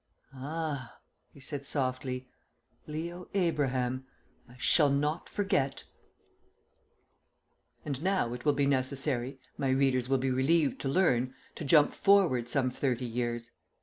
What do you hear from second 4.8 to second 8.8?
not forget!"..... And now it will be